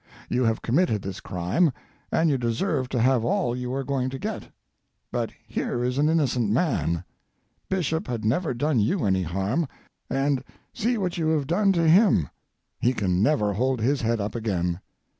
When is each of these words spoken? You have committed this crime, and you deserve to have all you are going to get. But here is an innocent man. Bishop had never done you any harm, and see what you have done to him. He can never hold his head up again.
You 0.29 0.45
have 0.45 0.63
committed 0.63 1.03
this 1.03 1.19
crime, 1.19 1.71
and 2.11 2.27
you 2.31 2.39
deserve 2.39 2.89
to 2.89 2.99
have 2.99 3.23
all 3.23 3.55
you 3.55 3.71
are 3.75 3.83
going 3.83 4.09
to 4.09 4.17
get. 4.17 4.47
But 5.11 5.29
here 5.47 5.83
is 5.83 5.99
an 5.99 6.09
innocent 6.09 6.49
man. 6.49 7.03
Bishop 7.69 8.07
had 8.07 8.25
never 8.25 8.55
done 8.55 8.79
you 8.79 9.05
any 9.05 9.21
harm, 9.21 9.67
and 10.09 10.43
see 10.73 10.97
what 10.97 11.19
you 11.19 11.27
have 11.29 11.45
done 11.45 11.71
to 11.73 11.87
him. 11.87 12.29
He 12.79 12.93
can 12.95 13.21
never 13.21 13.53
hold 13.53 13.79
his 13.79 14.01
head 14.01 14.19
up 14.19 14.33
again. 14.33 14.79